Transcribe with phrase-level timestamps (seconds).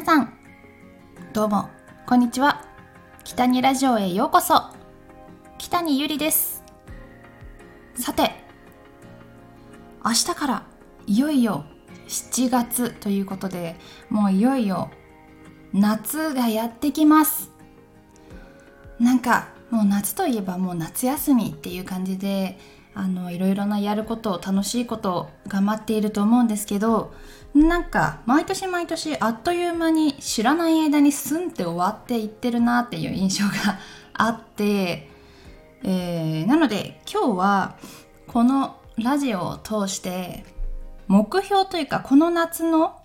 [0.00, 0.32] 皆さん
[1.34, 1.68] どうも
[2.06, 2.64] こんにちは。
[3.22, 4.62] 北にラジオへようこそ。
[5.58, 6.64] 北にゆりです。
[7.96, 8.30] さて
[10.02, 10.62] 明日から
[11.06, 11.66] いよいよ
[12.08, 13.76] 7月ということで
[14.08, 14.90] もういよいよ
[15.74, 17.50] 夏がやってきます。
[18.98, 22.58] なんかもう夏といえばもう夏休みっていう感じで
[22.94, 27.12] あのいろいろなやること楽しいことを頑張っていると思うんですけど
[27.54, 33.78] なんか毎年毎年あっという間に知らない間にスンって終わっていってるなっていう印象が
[34.14, 35.08] あって、
[35.82, 37.76] えー、なので今日は
[38.26, 40.44] このラジオを通して
[41.08, 43.00] 目標というかこの夏の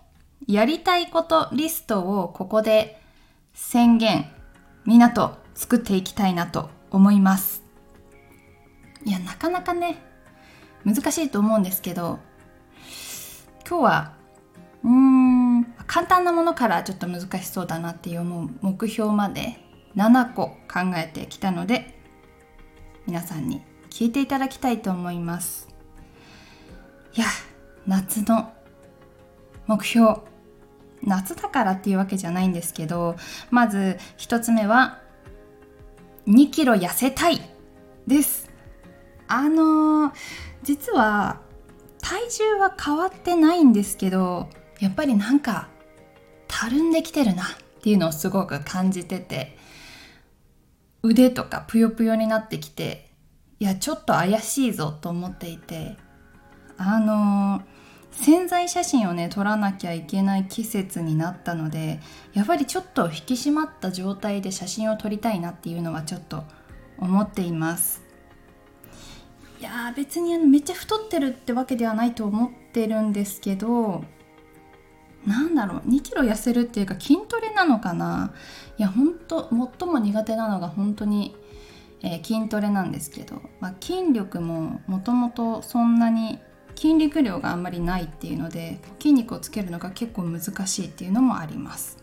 [0.47, 3.01] やりたいことリストをここで
[3.53, 4.29] 宣言
[4.85, 7.64] みんなと作っていきたいなと思います。
[9.05, 9.97] いやなかなかね
[10.83, 12.19] 難しいと思うんですけど
[13.67, 14.13] 今日は
[14.83, 19.57] うーん簡単なものからちょっと難しそうだなっていう思う目標まで
[19.95, 21.97] 7個考えてきたので
[23.07, 25.69] 皆さんに聞いていただきたいと思います。
[27.13, 27.27] いや
[27.87, 28.51] 夏の
[29.67, 30.21] 目標。
[31.01, 33.15] 夏だからっていうわけじゃないんですけど
[33.51, 34.99] まず1つ目は
[36.27, 37.39] 2キロ痩せたい
[38.07, 38.44] です。
[39.27, 40.13] あのー、
[40.63, 41.41] 実は
[42.01, 45.69] 体重は変わってないんですけどやっぱりなんか
[46.47, 47.47] たるんできてるなっ
[47.81, 49.57] ていうのをすごく感じてて
[51.01, 53.09] 腕とかぷよぷよになってきて
[53.59, 55.97] いやちょっと怪しいぞと思っていて
[56.77, 57.63] あのー、
[58.11, 61.99] 潜在写真をね撮らなきゃいけない季節になったので
[62.33, 66.43] やっぱりちょっと引き締まった状態で写真を撮りたいなっていうのはちょっと
[66.97, 68.04] 思っています。
[69.59, 74.03] いや別にあのめっちゃ太ってるってわけではないと思ってるんですけど
[75.25, 78.33] なんだろう2キロ痩せるっていうか筋トレなのかな？
[78.77, 79.49] いや本当
[79.79, 81.35] 最も苦手なのが本当に、
[82.03, 86.39] えー、筋トレなんですけど、まあ、筋力ももともとそんなに
[86.75, 91.97] 筋肉量があんまりないっていうので筋肉をつけるのが結構難しいっていうのもあります。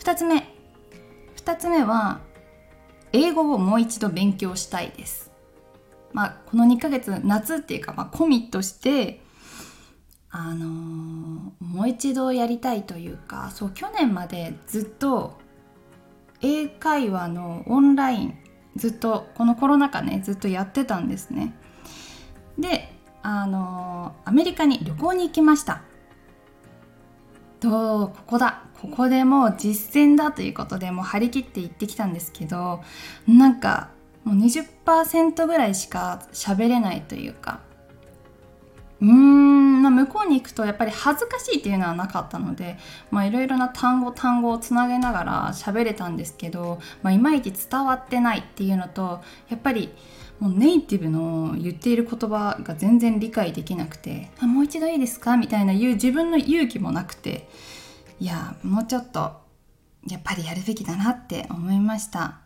[0.00, 0.48] 2つ目。
[1.36, 2.20] 2つ目は
[3.12, 5.31] 英語をもう一度勉強したいです。
[6.12, 9.22] まあこの2ヶ月夏っていうか、まあ、コミットして
[10.30, 15.38] あのー、もう一度やりたいというかそう去年までずっと
[16.40, 18.38] 英会話のオンライン
[18.76, 21.54] ずっとこのコロナ禍ねずっとやってたんですね。
[22.58, 22.92] で
[23.22, 25.82] あのー、アメリカに旅行に行きました。
[27.60, 28.64] とここだ。
[28.80, 32.82] ここでもう実践だということでもう張り切って行ってきたんですけど
[33.28, 33.90] なんか
[34.24, 37.60] もう20%ぐらいしか喋れないというか
[39.00, 42.78] うーん、まあ、向こうに行くとやっぱり恥ずかしいっていうのはなかったので
[43.12, 49.92] いろいろな単語単語をつなげながら喋れたんですけど、まあ、いまいち伝わってないっていうのとやっぱり
[50.38, 57.48] もうネイティブの言っている言葉が全然理解できなくて「あもう一度いいですか?」みたいな言う自分の勇気もなくて
[58.18, 59.40] いやもうちょっと
[60.08, 62.40] やっぱりやるべきだなって思いました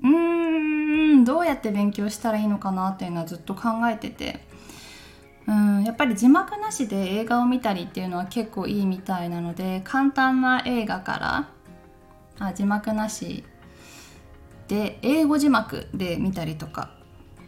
[0.00, 0.45] うーん
[1.26, 4.46] どうやって勉強したらいいのかなっていうのはずっと考えてて。
[5.48, 11.48] うんやっぱり字幕なしで映画を見たりっていうのは結構いいみたいなので簡単な映画か
[12.40, 13.44] らあ字幕なし
[14.66, 16.90] で英語字幕で見たりとか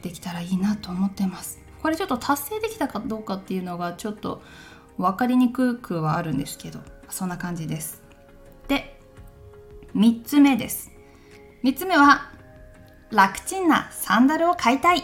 [0.03, 1.59] できたらいいなと思ってます。
[1.83, 4.43] これちょっと達成できたかどうかっていうのがちょっと
[4.97, 6.79] 分かりにくくはあるんですけど
[7.09, 8.03] そんな感じです。
[8.69, 9.01] で
[9.97, 10.93] 3つ目です。
[11.65, 12.38] 3つ目は
[13.11, 15.03] 楽ちんなサンダルを買いたい。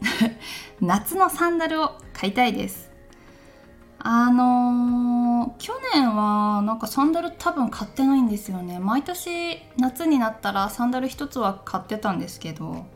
[0.80, 2.90] 夏のサンダルを買いたいです。
[3.98, 8.78] あのー、去年はなんかサンダル多分買ってないんですよね。
[8.78, 12.86] 毎年夏になったらサンダル1つは買ってたんですけど、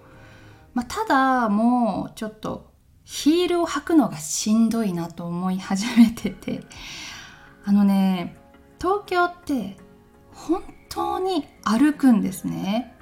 [0.72, 2.70] まあ、ただもうちょっと
[3.04, 6.62] ヒールを履くのがしんどいなと思い始めてて。
[7.66, 8.36] あのね
[8.80, 9.76] 東京って
[10.32, 12.96] 本当に歩くんですね。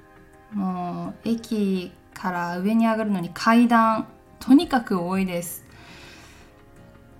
[0.52, 4.08] もう駅から上に上がるのに階段
[4.40, 5.64] とにかく多いです。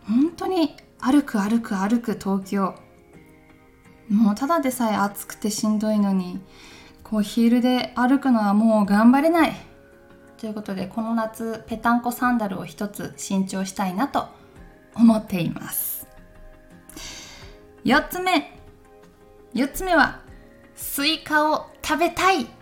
[0.06, 2.74] 本当に歩く歩く歩く東京。
[4.08, 6.40] もうただでさえ暑くてしんどいのに
[7.02, 9.52] こうヒールで歩くのはもう頑張れない。
[10.38, 14.28] ということでこの夏ぺたんこサンダルを一つ新調したいなと
[14.94, 16.06] 思っています。
[17.84, 18.52] 4つ目。
[19.54, 20.20] 4つ目は
[20.74, 22.57] スイカを食べたい。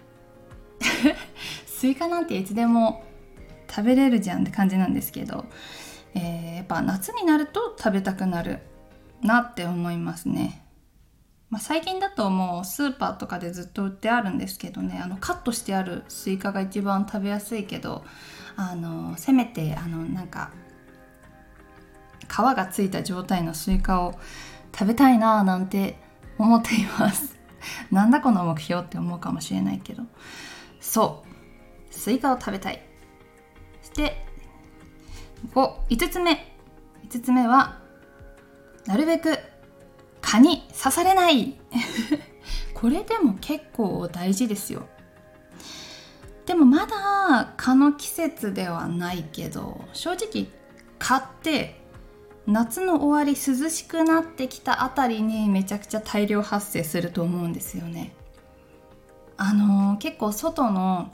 [1.67, 3.05] スイカなんていつでも
[3.69, 5.47] 食べれるじゃんって感じなんですけど、
[6.15, 8.61] えー、やっぱ夏になると食べたくなる
[9.23, 10.63] なって思いますね。
[11.51, 18.05] まあ、最近だともうスーパーとかでずっと売ってあるんですけどねあのカットしてあるスイカが一番食べやすいけど
[18.57, 20.51] あのせめてあのなんか
[22.29, 24.19] 皮がついた状態のスイカを
[24.77, 26.01] 食べたいななんて
[26.39, 27.39] 思っています。
[27.91, 30.03] なんだこの目標って思うかもしれないけど。
[30.87, 31.25] そ
[31.91, 31.95] う。
[31.95, 32.81] スイカを食べたい。
[33.83, 34.25] そして
[35.53, 36.53] 5つ目。
[37.09, 37.81] 5つ目は
[38.87, 39.39] なるべく
[40.21, 41.59] 蚊に刺されない。
[42.73, 44.87] これでも結構大事ですよ。
[46.47, 50.47] でもまだ蚊の季節ではないけど正直
[51.01, 51.81] 蚊って
[52.47, 58.15] 夏の終わり涼しくなってきたあたりにめちゃくちゃ大量発生すると思うんですよね。
[59.37, 61.13] あの、結構外の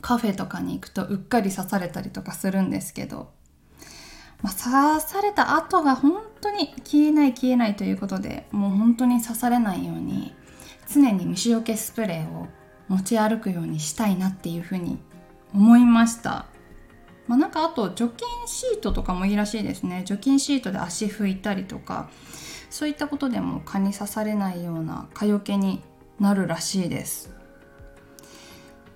[0.00, 3.30] カフェとかに行くとうっかり刺されたりとかするんですけど
[4.42, 10.34] まあ、刺された跡が本当に消えない消えないということでもう本当に刺されないように
[10.92, 12.48] 常に虫除けスプレーを
[12.88, 14.98] 持ち歩くようにしたいなっていうふうに
[15.54, 16.46] 思いました。
[17.28, 22.10] まあ、なんかあと除菌シートとかもいいらしいですね除菌シートで足拭いたりとか
[22.68, 25.84] そういったことでも蚊に刺されないような蚊よけに
[26.18, 27.32] なるらしいです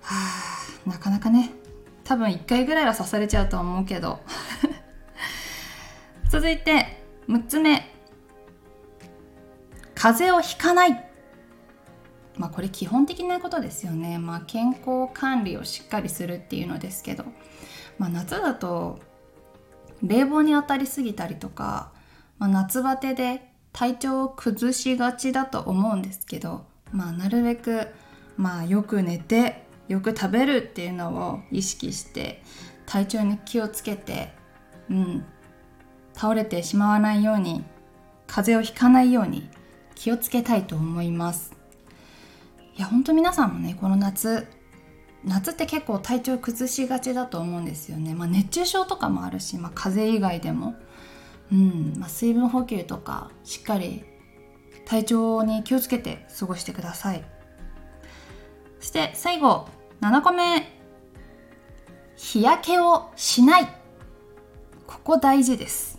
[0.07, 1.53] はあなかなかね
[2.05, 4.21] 多分1回ぐらいは刺されちゃうと思うけど。
[6.31, 7.93] 続いて6つ目。
[9.97, 11.11] 風邪をひかない。
[12.37, 14.19] まあこれ基本的なことですよね。
[14.19, 17.25] まあ健康管理をしっかりするっていうのですけど、
[17.99, 19.01] まあ、夏だと
[20.03, 21.93] 冷房に当たりすぎたりとか、
[22.39, 27.89] まあ、夏バテで体調を崩しがちだと思うんですけど、まあ、なるべく、
[28.37, 32.43] まあ、よく寝てよく食べるっていうのを意識して
[32.87, 34.33] 体調に気をつけて、
[34.91, 35.25] うん、
[36.15, 37.65] 倒れてしまわないように
[38.27, 39.49] 風邪をひかないように
[39.95, 41.55] 気をつけたいと思います。
[42.77, 44.47] いや本当皆さんもねこの夏
[45.25, 50.77] 夏って結構体調崩しがちだと思うんですよね、まあ、熱中症とかもあるし、まあ、風邪以外でも、
[51.51, 54.05] うんまあ、水分補給とかしっかり
[54.85, 57.25] 体調に気をつけて過ごしてください。
[58.79, 59.69] そして最後
[60.07, 60.63] 7個目
[62.15, 63.67] 日焼けをしない。
[64.87, 65.99] ここ大事です。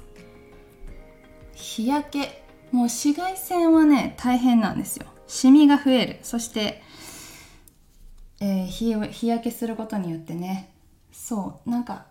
[1.53, 5.07] 日焼けもう紫外線はね大変なんですよ。
[5.27, 6.19] シミが増える。
[6.21, 6.81] そして、
[8.39, 10.73] えー、日日焼けすることによってね。
[11.11, 11.69] そう。
[11.69, 12.05] なんか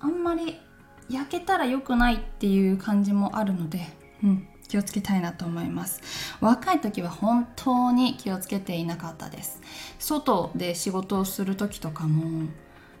[0.00, 0.60] あんまり
[1.08, 3.86] 焼けたら良くないっていう感じもあるので、
[4.22, 6.00] うん、気をつけたいなと思います。
[6.40, 9.60] 若い時は本当に気をつけていなかったです。
[9.98, 12.48] 外で仕事をする時とかもい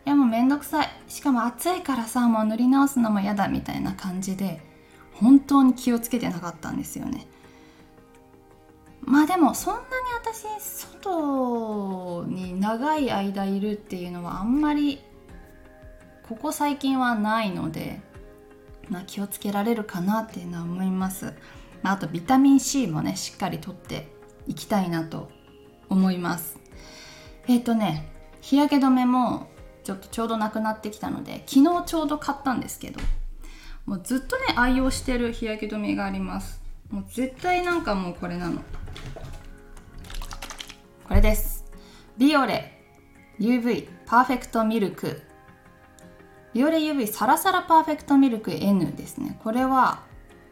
[0.04, 0.88] やもうめんどくさい。
[1.08, 4.60] しかも暑いからさもう塗り直すのも嫌だみたいな感じで
[5.12, 7.26] 本当に気をつけてなかったんですよね。
[9.00, 9.86] まあでもそんなに
[10.20, 15.00] 私外に長い間いるっていうのはあんまり
[16.28, 18.02] ここ最近はないので、
[18.90, 21.32] まあ、気をつけられるかなっていうのは思います、
[21.82, 24.08] まあ、あとビタミン C もねしっかりとって
[24.46, 25.30] いきたいなと
[25.88, 26.58] 思います。
[27.46, 29.48] えっ、ー、とね日焼け止めも
[29.84, 33.00] ちょっとちょうどなくなってきたので昨日ちょうど買ったんですけど
[33.86, 36.60] もうずっとね愛用してる日焼け止めがあります。
[36.90, 38.62] もう絶対なんかもうこれなの。
[41.06, 41.64] これです。
[42.18, 42.82] ビオレ
[43.38, 45.22] UV パーフェクトミルク。
[46.52, 49.38] ビオレ UV サラサラパーフェクトミルク N ですね。
[49.42, 50.02] これは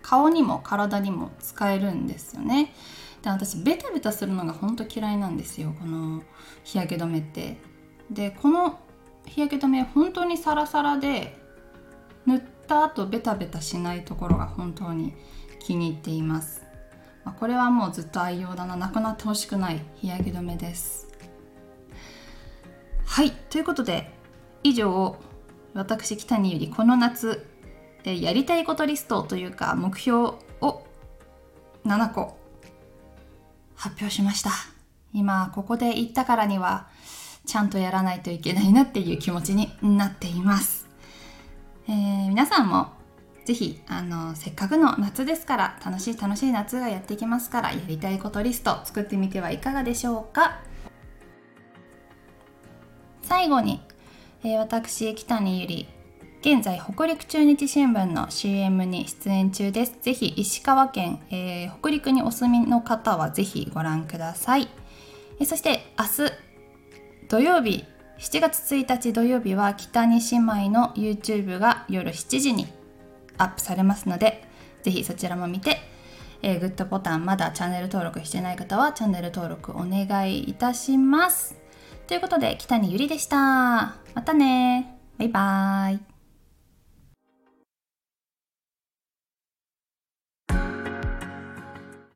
[0.06, 2.72] 顔にも体にも使えるんですよね。
[3.22, 6.22] で私ベタベタするのがほんと嫌いなんですよこの
[6.62, 7.56] 日焼け止めって。
[8.08, 8.78] でこの
[9.26, 11.36] 日焼け止め本当にサラサラで
[12.24, 15.12] 塗った後ベタベタしないところが本当に
[15.58, 16.62] 気に入っています、
[17.24, 18.76] まあ、これはもうずっと愛用だな。
[18.76, 21.08] なくなってほしくない日焼け止めです。
[23.06, 24.12] はいということで
[24.62, 25.16] 以上
[25.74, 27.55] 私北にゆりこの夏
[28.06, 30.16] でやりたいことリストというか目標
[30.60, 30.86] を
[31.84, 32.38] 7個
[33.74, 34.50] 発表しました。
[35.12, 36.86] 今ここで言ったからには
[37.46, 40.86] ちゃんとやらないといけないなっていう気持ちになっています。
[41.88, 42.92] えー、皆さんも
[43.44, 50.60] ぜひあのせっかくの夏ですから楽しい楽しい夏がやってきますからやりたいことリスト作ってみてはいかがでしょうか。
[53.22, 53.80] 最後に、
[54.44, 55.95] えー、私北にゆり。
[56.46, 59.96] 現在北陸中日新聞の CM に出演中です。
[60.00, 64.68] ぜひ石川県、えー、北陸にお住みの方はぜひご覧ください、
[65.40, 66.32] えー、そして明日
[67.28, 67.84] 土曜日
[68.20, 72.68] 7月1日土曜日は北に姉妹の YouTube が夜7時に
[73.38, 74.44] アップされますので
[74.84, 75.78] ぜひそちらも見て、
[76.42, 81.56] えー、グッドボタンまだチャンネル登録してない方はチャンネル登録お願いいたします。
[82.06, 83.96] ということで北にゆりでした。
[84.14, 86.15] またねバイバーイ。